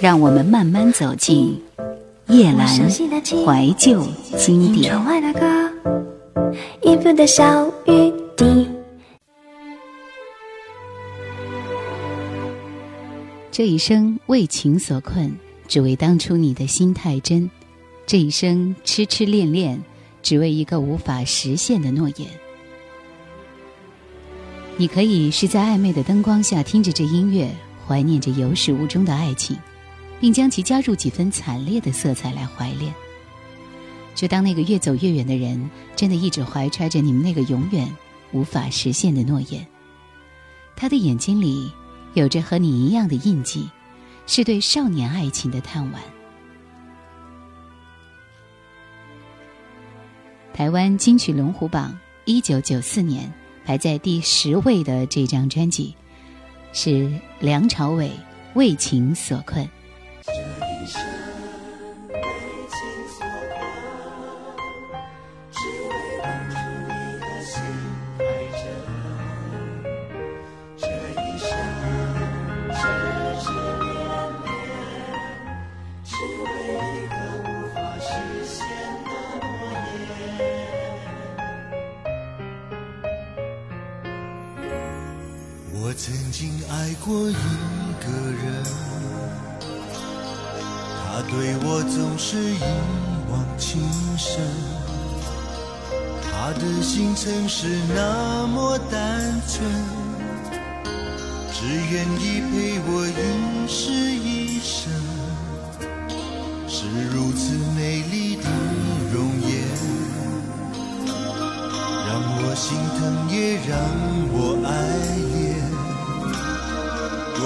[0.00, 1.60] 让我们慢慢走进
[2.28, 4.94] 夜阑怀旧经典。
[13.50, 15.32] 这一生为情所困，
[15.66, 17.50] 只为当初你的心太真；
[18.06, 19.82] 这一生痴痴恋恋，
[20.22, 22.28] 只为一个无法实现的诺言。
[24.76, 27.50] 你可以是在暧昧的灯光下听着这音乐，
[27.84, 29.56] 怀念着有始无终的爱情，
[30.20, 32.92] 并将其加入几分惨烈的色彩来怀恋。
[34.14, 37.88] 就当那个越走越远的人，真的一直怀揣着你们那个永远
[38.32, 39.66] 无法实现的诺言。
[40.76, 41.72] 他的眼睛里
[42.14, 43.68] 有着和你一样的印记，
[44.26, 46.02] 是对少年爱情的探玩。
[50.52, 53.32] 台湾金曲龙虎榜，一九九四年。
[53.64, 55.94] 排在第十位的这张专辑，
[56.72, 58.08] 是梁朝伟
[58.54, 59.62] 《为情所困》。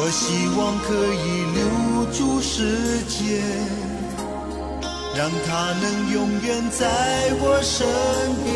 [0.02, 1.62] 多希望可以留
[2.10, 3.40] 住时间，
[5.14, 7.86] 让它能永远在我身
[8.42, 8.50] 边。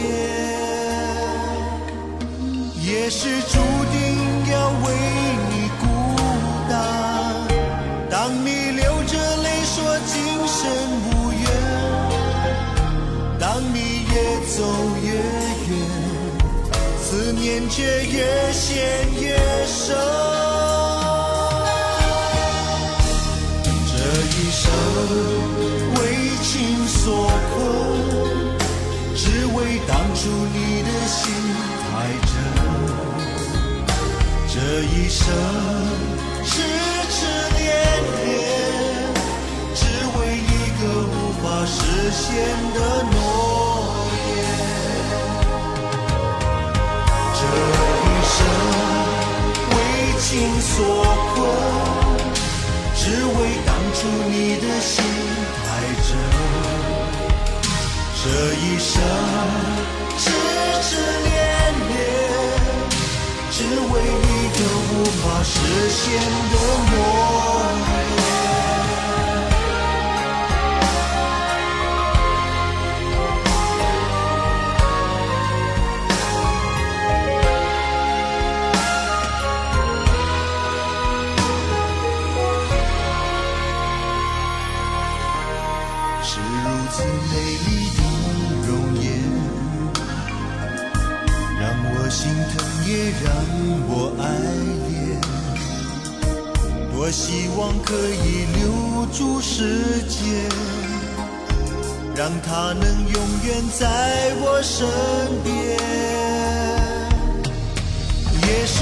[2.82, 3.60] 也是注
[3.92, 3.96] 定
[4.50, 4.86] 要为
[5.52, 5.86] 你孤
[6.68, 6.74] 单，
[8.10, 10.14] 当你流着泪说今
[10.48, 10.58] 生
[11.06, 11.46] 无缘，
[13.38, 14.14] 当你越
[14.48, 14.58] 走
[15.00, 15.14] 越
[15.70, 15.78] 远，
[17.00, 18.74] 思念却越陷
[19.20, 20.55] 越深。
[25.08, 26.00] 为
[26.42, 27.56] 情所困，
[29.14, 29.56] 只为
[29.86, 31.22] 当初你的心
[31.82, 31.86] 太
[32.26, 32.32] 真。
[34.48, 35.22] 这一生
[36.44, 36.50] 痴
[37.10, 37.16] 痴
[37.58, 37.64] 恋
[38.24, 38.26] 恋，
[39.74, 39.80] 只
[40.16, 40.50] 为一
[40.80, 41.76] 个无法实
[42.10, 42.24] 现
[42.74, 42.78] 的
[43.12, 43.14] 诺
[44.26, 44.28] 言。
[47.34, 47.40] 这
[48.02, 48.36] 一生
[49.70, 49.74] 为
[50.20, 50.24] 情
[50.60, 50.74] 所
[51.34, 51.36] 困。
[52.98, 55.04] 只为当当初你的心
[55.62, 55.64] 太
[56.02, 56.18] 真，
[58.20, 58.24] 这
[58.54, 58.90] 一生
[60.18, 60.24] 痴
[60.82, 60.88] 痴
[61.22, 61.30] 恋
[61.86, 61.94] 恋，
[63.52, 64.60] 只为一个
[64.90, 64.92] 无
[65.22, 65.54] 法实
[65.88, 66.02] 现
[66.50, 66.54] 的
[66.90, 68.35] 梦。
[93.88, 94.24] 我爱
[94.88, 95.20] 恋，
[96.92, 100.48] 多希望可以留住时间，
[102.14, 104.88] 让它能永远在我身
[105.44, 105.54] 边。
[108.48, 108.76] 也是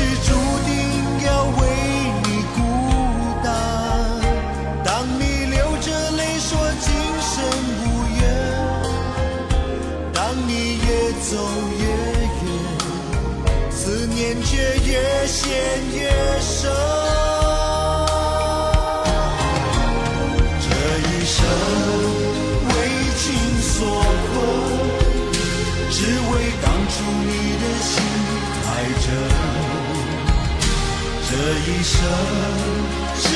[33.18, 33.27] 痴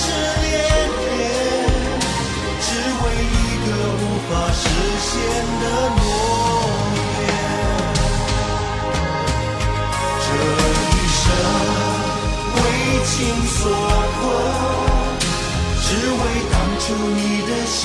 [0.00, 0.04] 痴
[0.42, 0.44] 恋
[1.06, 1.20] 恋，
[2.60, 2.66] 只
[3.02, 3.34] 为一
[3.64, 3.68] 个
[4.00, 4.62] 无法实
[5.00, 5.08] 现
[5.60, 5.64] 的
[5.96, 6.00] 诺
[7.20, 7.24] 言。
[10.22, 10.26] 这
[10.92, 11.24] 一生
[12.54, 12.56] 为
[13.04, 13.12] 情
[13.46, 13.58] 所
[14.20, 14.22] 困，
[15.82, 16.22] 只为
[16.52, 16.84] 当初
[17.14, 17.78] 你的心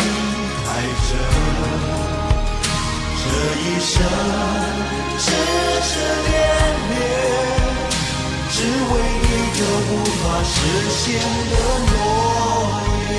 [0.65, 0.67] 太
[1.07, 1.09] 真。
[3.17, 3.23] 这
[3.59, 3.93] 一生
[5.17, 5.23] 痴
[5.81, 5.89] 痴
[6.29, 6.60] 恋恋。
[10.53, 10.57] 实
[10.89, 11.03] 现
[11.49, 11.55] 的
[11.87, 11.93] 诺
[13.09, 13.15] 言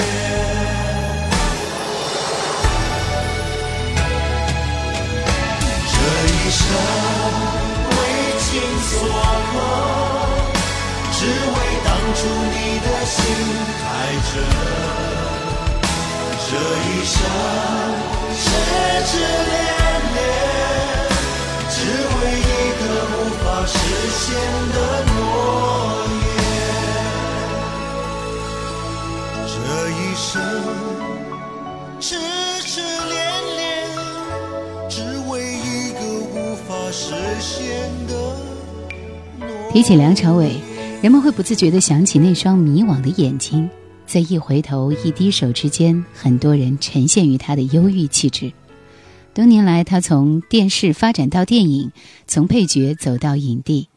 [5.89, 5.95] 这
[6.29, 6.61] 一生
[7.89, 7.93] 为
[8.39, 8.49] 情
[8.89, 8.93] 所
[9.49, 9.53] 困
[11.13, 12.21] 只为当初
[12.53, 13.17] 你的心
[13.81, 13.83] 太
[14.29, 14.33] 真
[16.45, 16.51] 这
[16.85, 17.17] 一生
[18.37, 18.45] 痴
[19.07, 19.57] 痴恋
[20.15, 20.21] 恋
[21.71, 23.73] 只为一个无法实
[24.21, 24.27] 现
[24.75, 25.12] 的
[30.33, 30.41] 生
[32.01, 32.17] 痴
[32.63, 33.23] 痴恋
[33.55, 36.01] 恋，只为一个
[36.33, 37.61] 无法实现
[38.07, 38.15] 的。
[39.71, 40.59] 提起梁朝伟，
[41.03, 43.69] 人们会不自觉地想起那双迷惘的眼睛，
[44.07, 48.55] 在一回头、一低手之间，很多人沉陷于他的忧郁气质。
[49.35, 51.93] 多年来，他从电视发展到电影，
[52.27, 53.91] 从配角走到影帝，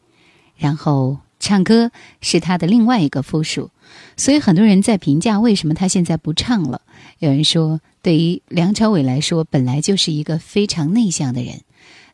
[0.58, 1.90] 然后唱歌
[2.20, 3.70] 是他的另外一个附属。
[4.16, 6.82] 所以，很多人在评价为什么他现在不唱了。
[7.18, 11.60] 有人说，对于梁朝伟来说，本来就是一个非常内向的人，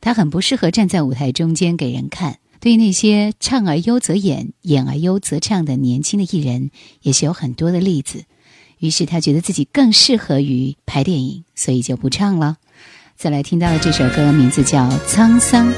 [0.01, 2.39] 他很不适合站在舞台中间给人看。
[2.61, 6.71] 对于那些唱而优则演，演而优则唱的年轻的艺人，
[7.01, 8.25] 也是有很多的例子。
[8.79, 12.59] 于是他觉得自己更适合于拍电影，所以就不唱了。
[13.17, 15.69] 再来听到的这首歌，名字叫《沧桑》。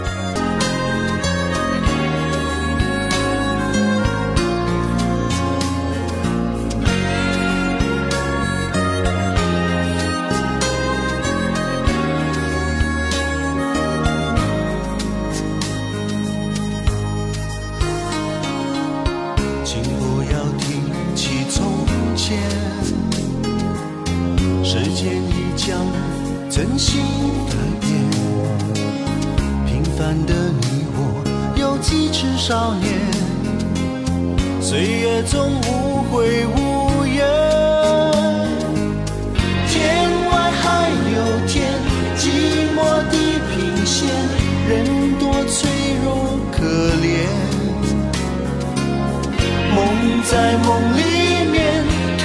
[30.27, 30.99] 的你我，
[31.57, 32.85] 有几尺少年，
[34.61, 37.27] 岁月总无悔无怨。
[39.69, 39.75] 天
[40.31, 40.33] 外
[40.63, 40.65] 还
[41.15, 41.55] 有天，
[42.17, 42.23] 寂
[42.75, 42.79] 寞
[43.11, 43.13] 地
[43.51, 44.09] 平线，
[44.69, 44.73] 人
[45.19, 45.69] 多脆
[46.05, 46.07] 弱
[46.53, 46.57] 可
[47.03, 47.05] 怜。
[49.75, 49.77] 梦
[50.31, 51.01] 在梦里
[51.51, 51.85] 面，
[52.19, 52.25] 看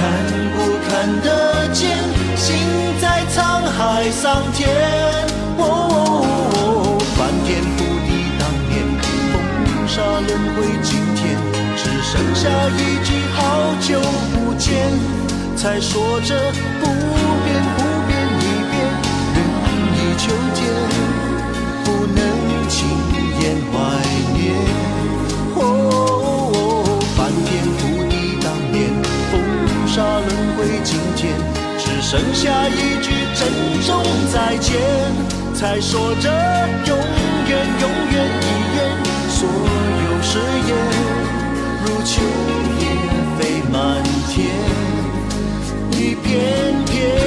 [0.54, 0.58] 不
[0.88, 0.90] 看
[1.22, 1.98] 得见？
[2.36, 2.56] 心
[3.00, 3.04] 在
[3.34, 3.36] 沧
[3.76, 5.19] 海桑田。
[12.40, 13.38] 下一句好
[13.82, 14.00] 久
[14.32, 14.72] 不见，
[15.58, 16.34] 才说着
[16.80, 17.78] 不变不
[18.08, 18.72] 变一变，
[19.34, 19.38] 人
[19.92, 20.58] 已秋天，
[21.84, 22.18] 不能
[22.66, 22.88] 轻
[23.40, 23.74] 言怀
[24.32, 24.40] 念。
[25.54, 28.88] 哦，翻天覆地当年，
[29.30, 29.36] 风
[29.86, 30.26] 沙轮
[30.56, 31.36] 回今天，
[31.76, 33.52] 只剩下一句珍
[33.84, 34.02] 重
[34.32, 34.80] 再见，
[35.54, 36.32] 才说着
[36.86, 36.96] 永
[37.50, 37.50] 远
[37.82, 38.78] 永远一言，
[39.28, 41.19] 所有誓言
[41.82, 42.22] 如秋
[42.80, 42.82] 叶
[43.38, 44.46] 飞满天，
[45.92, 47.19] 一片片。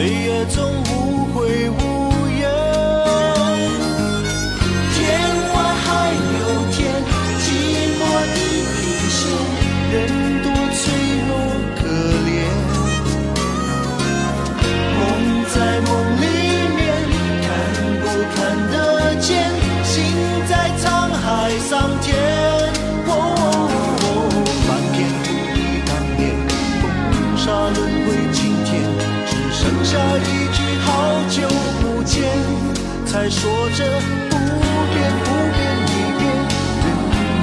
[0.00, 1.89] 岁月中无悔无
[33.30, 33.84] 说着
[34.28, 34.34] 不
[34.92, 36.22] 变不变一变，
[36.82, 36.86] 人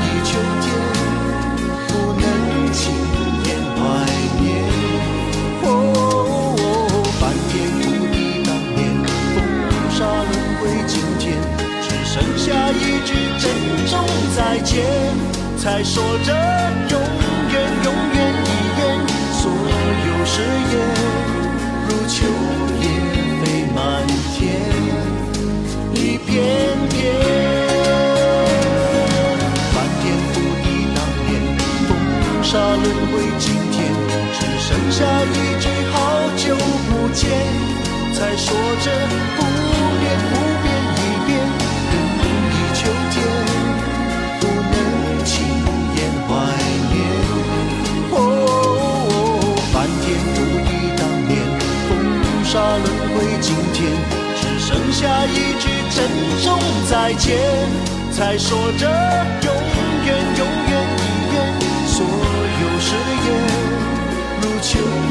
[0.04, 0.30] 已秋
[0.62, 0.66] 天，
[1.88, 2.24] 不能
[2.74, 2.78] 轻
[3.46, 3.80] 言怀
[4.42, 4.46] 念。
[5.64, 5.66] 哦，
[7.20, 8.78] 翻天覆地当年，
[9.34, 9.36] 风
[9.90, 10.30] 沙轮
[10.60, 11.26] 回今天，
[11.82, 13.44] 只剩下一句珍
[13.88, 13.94] 重
[14.36, 14.76] 再见，
[15.58, 16.30] 才说着
[16.90, 17.00] 永
[17.50, 18.46] 远永远一
[18.78, 18.84] 言，
[19.32, 20.74] 所有誓言
[21.88, 22.18] 如秋
[37.18, 37.32] 间
[38.14, 38.92] 才说着
[39.36, 39.42] 不
[40.00, 41.30] 变不变一变
[41.90, 41.94] 更
[42.54, 43.16] 一秋天
[44.40, 45.34] 不能轻
[45.96, 46.30] 言怀
[46.94, 46.96] 念
[48.12, 48.14] 哦
[49.74, 51.34] 翻天覆地当年
[51.90, 51.92] 风
[52.46, 53.78] 沙轮回今天
[54.36, 55.98] 只剩下一句珍
[56.44, 56.46] 重
[56.88, 57.26] 再见
[58.12, 58.86] 才说着
[59.42, 59.50] 永
[60.06, 61.36] 远永远一遍
[61.88, 62.94] 所有誓
[63.26, 63.28] 言
[64.40, 65.07] 如秋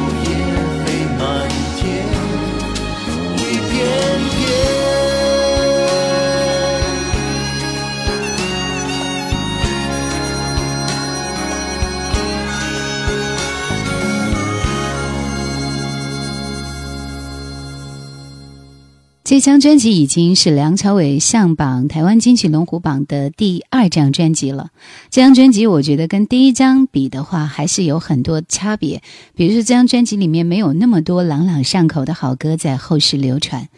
[19.27, 24.71] 这张专辑已经是梁朝伟上榜台湾金曲龙虎榜的第二张专辑了。
[25.11, 29.03] 这张专辑我觉得跟第一张比的话，还是有很多差别。
[29.35, 33.69] 比如说，这张专辑里面没有那么多朗朗上口的好歌在后世流传，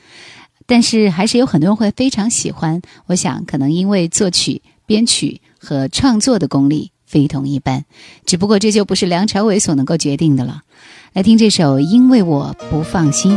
[0.66, 2.82] 但是还是有很多人会非常喜欢。
[3.06, 7.86] 我想，可能因为作曲、编曲和创作的功力非同一般。
[8.26, 10.60] 只不过这就不是梁朝伟所能够决定的了。
[11.14, 13.32] 来听这首《因为我不放心》。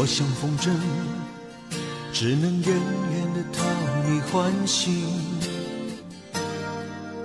[0.00, 0.70] 我像风筝，
[2.12, 3.64] 只能远远的讨
[4.06, 4.92] 你欢心；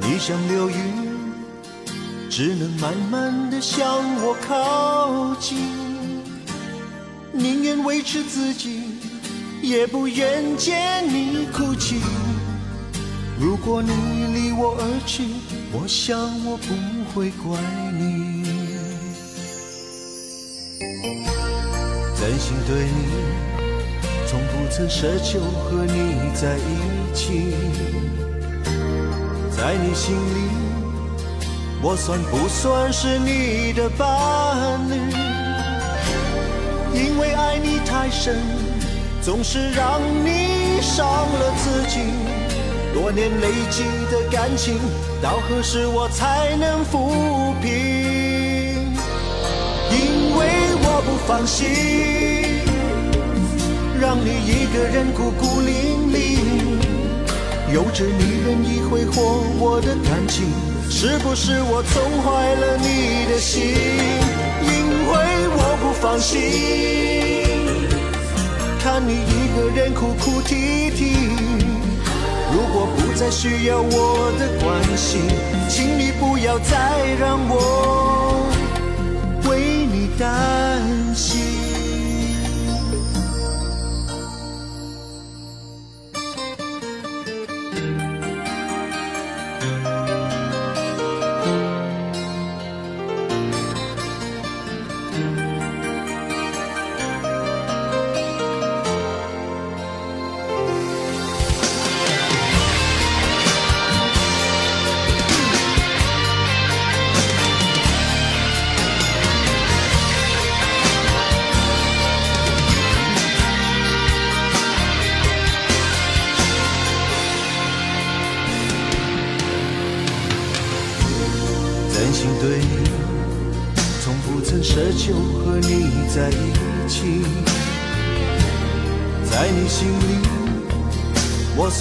[0.01, 0.75] 你像流云，
[2.32, 3.86] 只能慢慢的向
[4.24, 5.56] 我靠近。
[7.32, 8.82] 宁愿维持自己，
[9.62, 12.01] 也不愿见你哭泣。
[13.39, 13.92] 如果你
[14.34, 15.25] 离我而去，
[15.72, 16.74] 我想我不
[17.13, 17.56] 会怪
[18.00, 18.23] 你。
[22.34, 23.13] 真心对你，
[24.25, 27.54] 从不曾奢求和你在一起。
[29.56, 30.50] 在你心里，
[31.84, 34.96] 我算不算是你的伴侣？
[36.98, 38.42] 因为爱你太深，
[39.22, 42.00] 总是让你伤了自己。
[42.96, 44.80] 多年累积的感情，
[45.22, 47.83] 到何时我才能抚平？
[51.27, 51.68] 放心，
[54.00, 56.80] 让你一个人孤孤零零，
[57.74, 60.46] 有着你任意挥霍我的感情，
[60.89, 63.62] 是不是我宠坏了你的心？
[64.62, 64.70] 因
[65.08, 65.13] 为
[65.56, 66.39] 我不放心，
[68.80, 71.15] 看你一个人哭哭啼啼。
[72.51, 75.22] 如果不再需要我的关心，
[75.70, 78.46] 请你不要再让我
[79.50, 80.93] 为你担。
[81.13, 81.43] 心。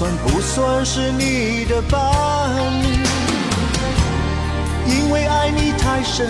[0.02, 2.00] 算不算是你的伴？
[4.84, 6.26] 因为爱你太深，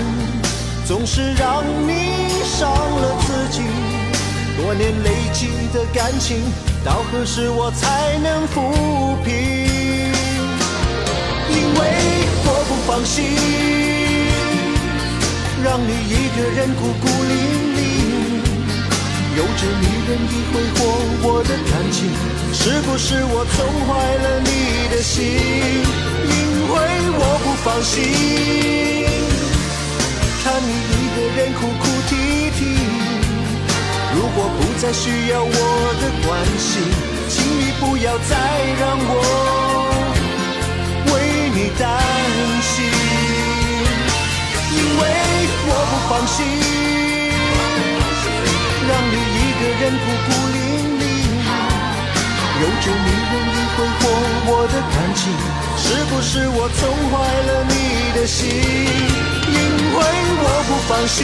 [0.84, 3.62] 总是让你伤了自己。
[4.58, 6.42] 多年累积的感情，
[6.84, 8.60] 到何时我才能抚
[9.24, 9.32] 平？
[11.48, 11.80] 因为
[12.44, 13.24] 我不放心，
[15.64, 17.32] 让你一个人孤孤零
[17.71, 17.71] 零，
[19.36, 20.80] 有着你任意挥霍
[21.22, 21.98] 我的感情。
[22.52, 25.20] 是不是我宠坏了你的心？
[26.24, 26.32] 因
[26.68, 26.74] 为
[27.18, 27.94] 我不放心，
[30.44, 32.10] 看你一个人哭哭啼
[32.56, 32.58] 啼。
[34.14, 35.50] 如果不再需要我
[36.00, 36.70] 的关心，
[37.28, 38.30] 请你不要再
[38.78, 39.10] 让我
[41.06, 41.12] 为
[41.54, 41.82] 你担
[42.60, 42.84] 心。
[44.70, 45.02] 因为
[45.66, 46.38] 我不放心，
[49.82, 50.58] 人孤孤零。
[52.62, 54.00] 有着你任意挥霍
[54.46, 55.20] 我的感情，
[55.76, 57.12] 是不是我宠坏
[57.48, 57.74] 了你
[58.14, 58.38] 的心？
[58.46, 59.58] 因
[59.96, 59.98] 为
[60.38, 61.18] 我不放心，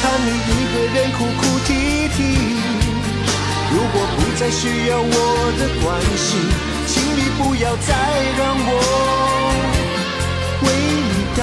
[0.00, 1.68] 看你一个人哭哭啼
[2.16, 2.18] 啼。
[3.70, 5.12] 如果不再需要我
[5.58, 5.84] 的关
[6.16, 6.26] 心，
[6.86, 7.92] 请你不要再
[8.38, 8.70] 让我
[10.62, 10.66] 为
[11.12, 11.38] 你担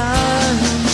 [0.88, 0.93] 心。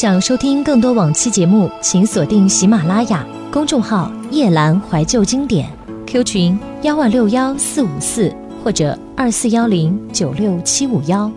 [0.00, 5.68] 想收听更多往期节目，请锁定喜马拉雅公众号“夜阑怀旧经典
[6.06, 11.28] ”，Q 群幺二六幺四五四或者二四幺零九六七五幺。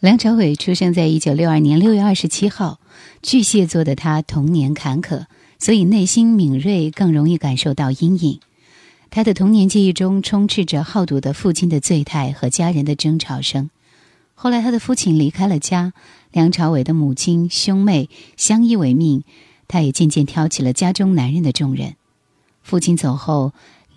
[0.00, 2.80] 梁朝伟出生在一九六二年六月二十七号，
[3.22, 5.26] 巨蟹座的他童年坎坷，
[5.60, 8.40] 所以内心敏锐，更容易感受到阴影。
[9.08, 13.70] 他的童年记忆中充斥着好赌的父亲的醉态和家人的争吵声。
[14.34, 15.92] 后来，他的父亲离开了家，
[16.32, 19.24] 梁朝伟的母亲、兄妹相依为命，
[19.66, 21.96] 他也渐渐挑起了家中男人的重任。
[22.62, 23.52] 父亲走后，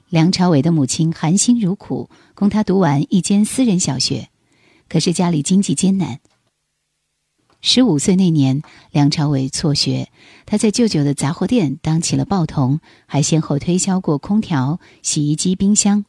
[0.09, 4.29] 梁朝伟的母亲含辛茹苦供他读完一间私人小学。
[4.89, 6.19] 可是家里经济艰难。
[7.61, 8.61] 十五岁那年，
[8.91, 10.09] 梁朝伟辍学，
[10.45, 16.05] 他在舅舅的杂货店当起了报童，还先后推销过空调、洗衣机、冰箱。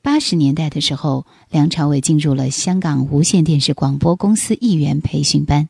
[0.00, 5.68] 八十年代的时候，梁朝伟进入了香港无线电视广播公司艺员培训班，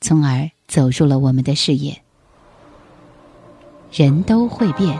[0.00, 2.02] 从而走入了我们的视野。
[3.92, 4.98] 人都会变。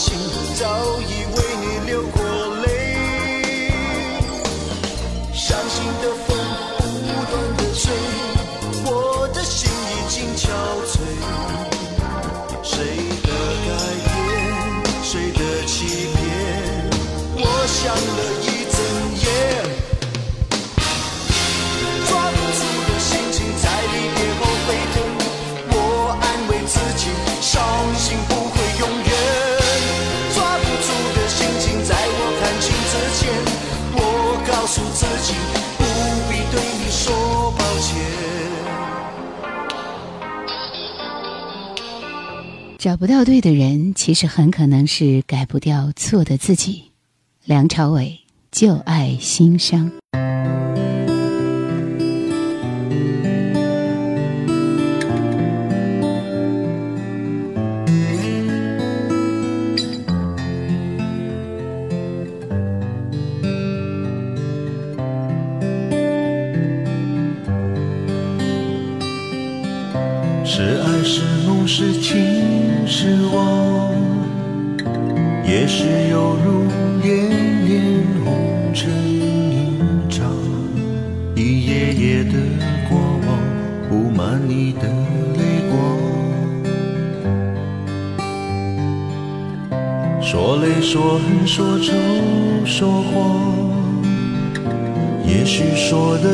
[0.00, 0.16] 心
[0.56, 0.66] 早
[1.02, 2.22] 已为你流过
[2.64, 2.66] 泪。
[5.30, 6.29] 伤心的
[42.80, 46.92] 找不到对的人，其实很可能是改不掉错的自己。
[47.44, 49.92] 梁朝伟，旧爱新伤。
[91.60, 91.92] 说恨说愁
[92.64, 93.12] 说谎，
[95.26, 96.24] 也许说的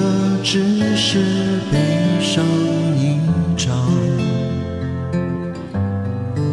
[0.45, 1.19] 只是
[1.73, 1.77] 悲
[2.21, 2.45] 伤
[2.97, 3.19] 一
[3.57, 3.77] 场。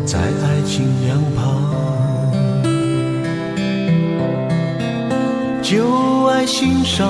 [0.07, 1.61] 在爱情两旁，
[5.61, 7.07] 旧爱心伤，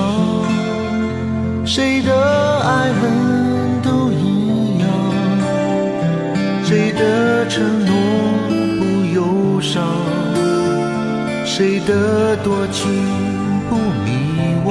[1.64, 2.43] 谁的
[11.56, 12.90] 谁的多情
[13.70, 14.10] 不迷
[14.66, 14.68] 惘，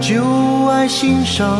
[0.00, 0.22] 旧
[0.70, 1.58] 爱心伤。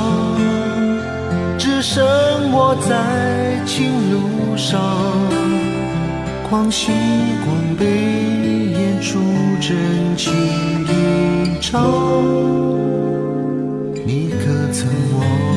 [1.59, 2.05] 只剩
[2.53, 4.81] 我在情路上，
[6.49, 6.93] 狂喜
[7.45, 7.85] 光杯
[8.71, 9.19] 演出
[9.61, 9.77] 真
[10.17, 10.33] 情
[10.87, 11.83] 一场，
[14.07, 15.56] 你可曾忘？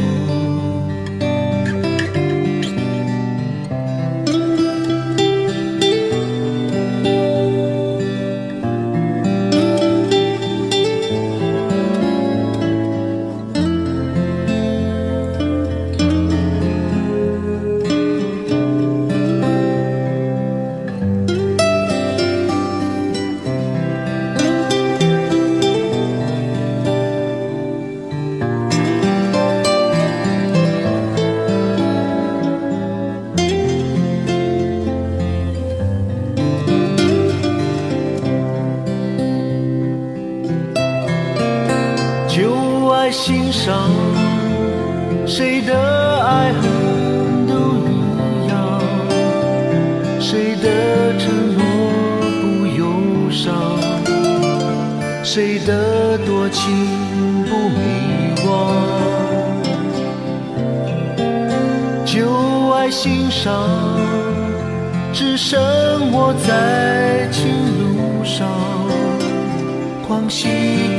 [70.29, 70.47] 喜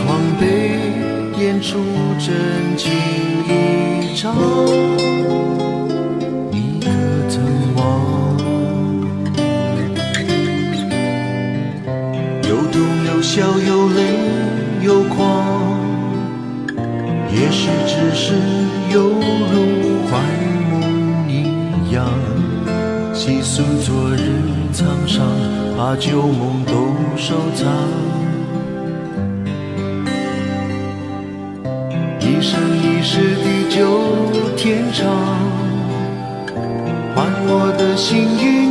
[0.05, 0.73] 狂悲，
[1.39, 1.79] 演出
[2.19, 2.91] 真情
[3.47, 4.35] 一场。
[6.51, 6.91] 你可
[7.29, 7.41] 曾
[7.77, 7.81] 忘？
[12.49, 14.19] 有痛有笑有泪
[14.83, 15.17] 有狂，
[17.33, 18.35] 也许只是
[18.93, 19.55] 犹如
[20.11, 20.21] 幻
[20.73, 20.75] 梦
[21.29, 22.05] 一样，
[23.15, 24.19] 细数昨日
[24.75, 25.25] 沧桑，
[25.79, 26.73] 把旧梦都
[27.17, 27.71] 收藏。
[34.57, 35.09] 天长，
[37.15, 38.70] 换我的心与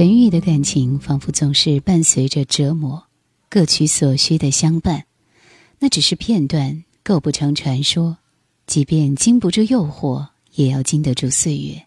[0.00, 3.04] 陈玉的感情仿佛总是伴随着折磨，
[3.50, 5.04] 各取所需的相伴，
[5.78, 8.16] 那只是片段，构不成传说。
[8.66, 11.82] 即便经不住诱惑，也要经得住岁月；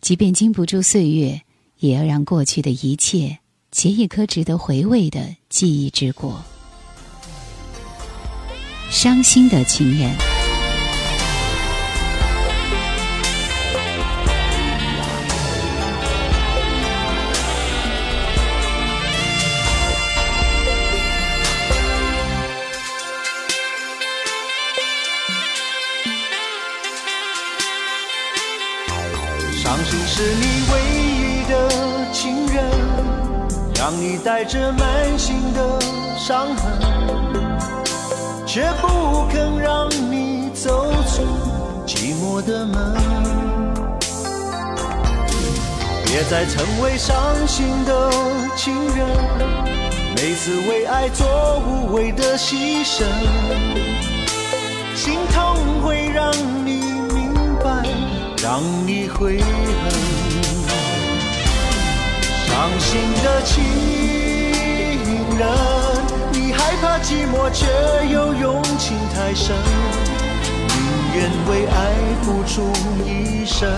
[0.00, 1.42] 即便经不住岁月，
[1.80, 3.38] 也要让过去的一切
[3.70, 6.42] 结一颗值得回味的记忆之果。
[8.90, 10.31] 伤心的情人。
[30.24, 31.68] 是你唯一的
[32.12, 32.64] 情人，
[33.74, 35.80] 让你带着满心的
[36.16, 36.70] 伤痕，
[38.46, 41.24] 却不肯让你走出
[41.84, 42.94] 寂寞的门。
[46.04, 48.12] 别再成为伤心的
[48.56, 49.04] 情人，
[50.14, 51.26] 每次为爱做
[51.66, 53.02] 无谓的牺牲，
[54.94, 56.32] 心痛会让
[56.64, 56.91] 你。
[58.42, 59.48] 让你悔恨，
[62.48, 63.62] 伤心的情
[65.38, 65.48] 人，
[66.32, 67.66] 你害怕寂寞，却
[68.12, 69.56] 又用情太深，
[70.66, 70.76] 宁
[71.14, 72.72] 愿为爱付出
[73.06, 73.72] 一生，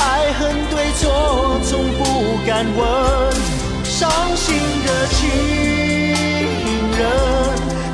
[0.00, 2.02] 爱恨对错从不
[2.44, 2.82] 敢问。
[3.84, 5.20] 伤心的情
[6.98, 7.00] 人，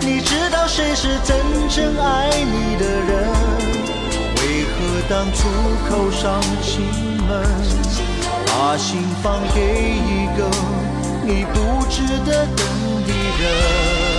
[0.00, 1.36] 你知道谁是真
[1.68, 3.67] 正爱你的人？
[4.80, 5.48] 何当初
[5.88, 6.86] 扣上心
[7.26, 7.42] 门，
[8.46, 9.58] 把心放给
[9.90, 10.48] 一个
[11.24, 12.56] 你不值得等
[13.06, 14.17] 的人？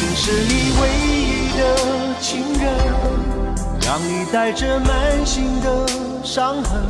[0.00, 1.62] 伤心是你唯一的
[2.22, 2.72] 情人，
[3.82, 5.86] 让你带着满心的
[6.24, 6.80] 伤痕，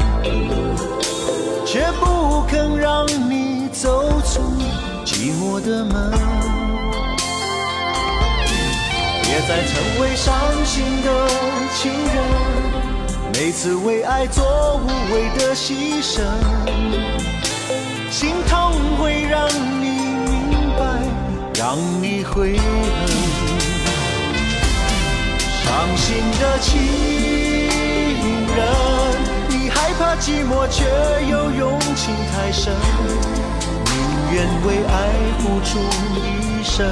[1.66, 4.40] 却不肯让你走出
[5.05, 6.12] 寂寞的门。
[9.25, 10.33] 别再成为伤
[10.64, 11.29] 心的
[11.75, 12.14] 情人，
[13.35, 16.23] 每次为爱做无谓的牺牲，
[18.09, 19.80] 心痛会让你。
[21.70, 22.64] 让你悔恨，
[25.62, 26.83] 伤心的情
[28.56, 28.59] 人，
[29.48, 30.83] 你害怕寂寞，却
[31.30, 32.74] 又用情太深，
[33.85, 33.94] 宁
[34.33, 34.98] 愿为爱
[35.38, 35.78] 付出
[36.16, 36.18] 一
[36.64, 36.90] 生，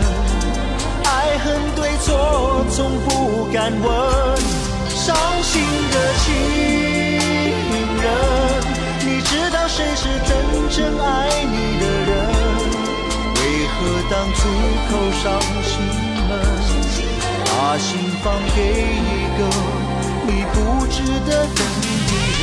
[1.02, 3.84] 爱恨对错从不敢问。
[4.90, 5.60] 伤心
[5.90, 6.26] 的情
[8.00, 8.06] 人，
[9.00, 10.30] 你知道谁是真
[10.70, 12.07] 正爱你的人？
[13.80, 14.38] 为何当初
[14.90, 14.90] 扣
[15.22, 15.24] 上
[15.62, 15.70] 心
[16.28, 16.30] 门，
[17.46, 17.86] 把心
[18.24, 19.06] 放给一
[19.38, 19.40] 个
[20.26, 20.56] 你不
[20.88, 22.42] 值得等的人？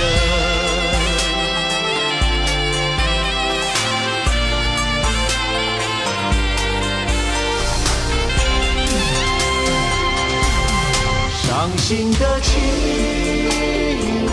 [11.43, 11.43] 伤
[11.77, 12.49] 心的情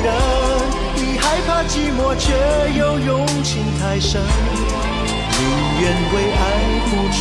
[0.02, 0.06] 人，
[0.94, 2.32] 你害怕寂寞，却
[2.78, 4.22] 又用情太深，
[5.42, 5.48] 宁
[5.80, 6.40] 愿为爱
[6.86, 7.18] 付出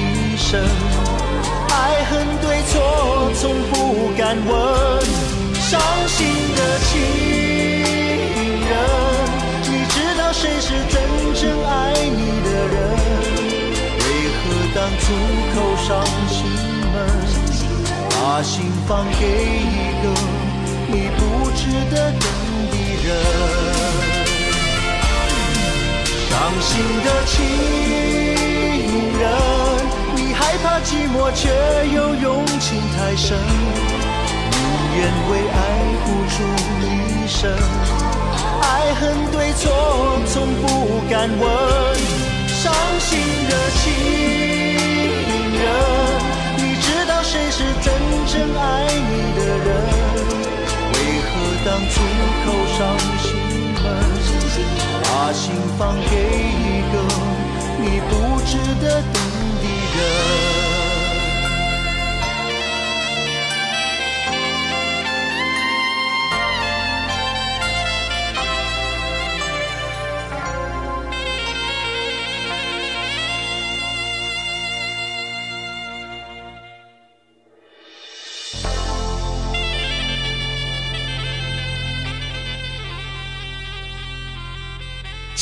[0.00, 0.02] 一
[0.38, 0.48] 生，
[1.68, 2.72] 爱恨对错
[3.34, 3.72] 从不
[4.16, 4.48] 敢问。
[5.60, 6.16] 伤心
[6.56, 6.90] 的情
[8.64, 8.72] 人，
[9.64, 10.94] 你知道谁是真
[11.34, 12.74] 正爱你的人？
[13.98, 14.02] 为
[14.32, 14.40] 何
[14.74, 15.04] 当初
[15.52, 15.86] 口上
[16.26, 16.36] 心
[16.94, 16.96] 门？
[18.10, 20.04] 把心放给一个
[20.86, 22.24] 你不值得等
[22.70, 23.08] 的人，
[26.38, 27.34] 伤心的情
[29.18, 29.26] 人，
[30.14, 31.50] 你害怕寂寞，却
[31.92, 33.36] 又用情太深，
[34.52, 34.56] 宁
[34.96, 34.98] 愿
[35.28, 35.60] 为爱
[36.04, 36.36] 付出
[36.80, 36.86] 一
[37.26, 37.50] 生，
[38.62, 39.66] 爱恨对错
[40.26, 41.42] 从不敢问，
[42.46, 43.82] 伤心的情
[45.58, 45.60] 人。
[46.56, 47.86] 你知道谁是真
[48.28, 49.66] 正爱你的人？
[50.94, 50.96] 为
[51.26, 51.30] 何
[51.66, 51.94] 当初
[52.44, 52.46] 口
[52.78, 52.78] 上
[53.24, 53.26] 心
[53.82, 53.84] 门，
[55.20, 57.02] 把心放给一个
[57.76, 59.14] 你不值得等
[59.60, 60.47] 的人？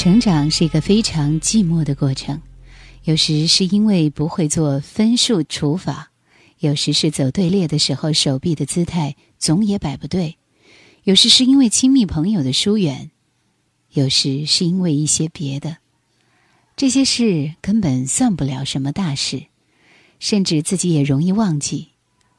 [0.07, 2.40] 成长是一个非常寂寞的过程，
[3.03, 6.12] 有时是因为不会做分数除法，
[6.61, 10.37] 有时是走队列的时候手臂的姿态总也摆不对，
[11.03, 13.11] 有时是因为亲密朋友的疏远，
[13.95, 15.79] 有时是因为一些别的。
[16.77, 19.47] 这些事根本算不了什么大事，
[20.21, 21.88] 甚至自己也容易忘记。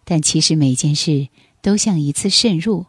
[0.05, 1.27] 但其实每件事
[1.61, 2.85] 都像一次渗入，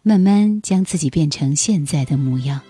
[0.00, 2.62] 慢慢将自己变成现在的模样。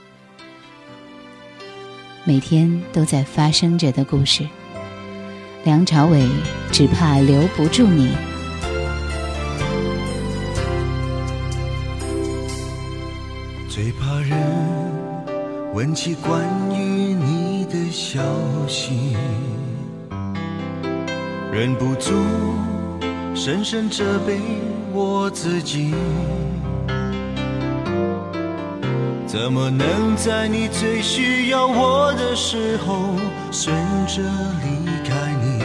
[2.25, 4.49] 每天都在发生着的故事。
[5.65, 6.29] 梁朝伟
[6.71, 8.13] 只怕留不住你。
[13.69, 14.39] 最怕人
[15.75, 18.23] 问起关于你的消
[18.69, 19.17] 息，
[21.53, 22.13] 忍不住
[23.35, 24.39] 深深责备
[24.93, 25.93] 我自己。
[29.33, 33.15] 怎么能在你最需要我的时候
[33.51, 33.73] 选
[34.07, 34.21] 择
[34.63, 35.63] 离开你？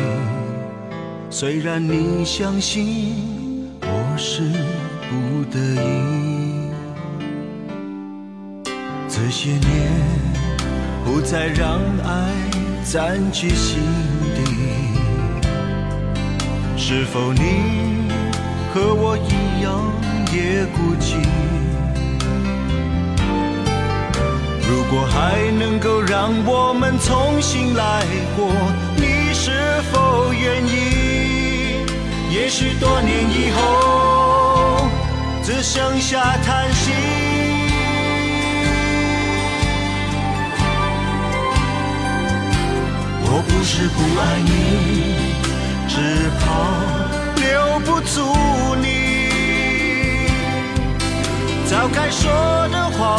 [1.30, 3.14] 虽然你相信
[3.82, 4.44] 我是
[5.10, 6.72] 不得已，
[9.10, 9.92] 这些年
[11.04, 12.32] 不再让爱
[12.86, 13.82] 占据心
[14.34, 14.44] 底。
[16.78, 17.42] 是否你
[18.74, 19.82] 和我一样
[20.32, 21.18] 也孤寂？
[24.68, 28.04] 如果还能够让我们重新来
[28.36, 28.52] 过，
[28.98, 31.86] 你是否愿意？
[32.30, 34.90] 也许多年以后，
[35.42, 36.92] 只剩下叹息。
[43.24, 45.16] 我不是不爱你，
[45.88, 46.46] 只怕
[47.42, 48.16] 留不住
[48.82, 49.07] 你。
[51.70, 52.32] 早该说
[52.70, 53.18] 的话。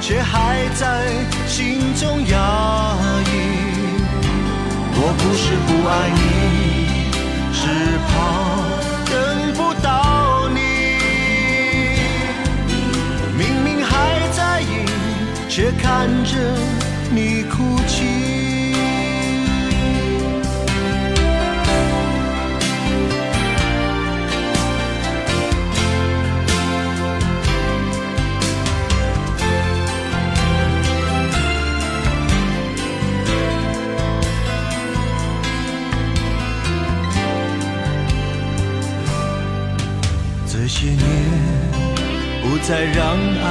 [0.00, 1.12] 却还在
[1.46, 2.96] 心中压
[3.26, 3.30] 抑。
[4.94, 6.18] 我不是不爱你，
[7.52, 7.60] 只
[8.08, 8.10] 怕
[9.10, 9.12] 等
[9.52, 10.56] 不到你。
[13.36, 13.92] 明明还
[14.30, 14.86] 在意，
[15.46, 16.32] 却看着
[17.10, 18.37] 你哭泣。
[40.70, 41.00] 这些年，
[42.42, 43.46] 不再让爱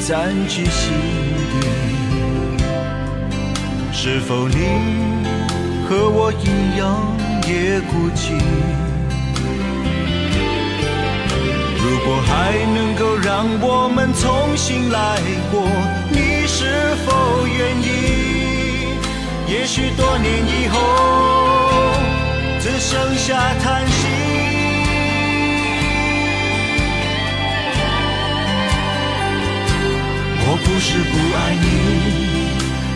[0.00, 0.92] 占据心
[1.50, 1.66] 底。
[3.92, 4.54] 是否你
[5.88, 7.02] 和我一样
[7.48, 8.38] 也孤寂？
[11.82, 15.18] 如果还能够让我们重新来
[15.50, 15.66] 过，
[16.12, 17.88] 你是否愿意？
[19.48, 20.78] 也许多年以后，
[22.60, 24.35] 只剩下叹息。
[30.48, 31.66] 我不是不爱你，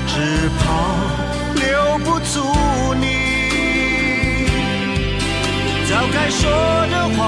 [0.06, 0.14] 只
[0.60, 0.62] 怕
[1.56, 1.64] 留
[2.04, 2.34] 不住
[3.00, 3.04] 你。
[5.88, 6.40] 早该说
[6.90, 7.18] 的话，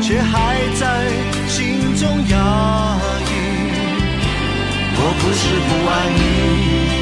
[0.00, 0.32] 却还
[0.80, 0.82] 在
[1.48, 2.02] 心中。
[2.28, 2.36] 压
[3.28, 3.30] 抑。
[4.94, 7.01] 我不是不爱你。